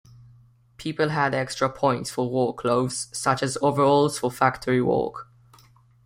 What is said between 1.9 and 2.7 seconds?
for work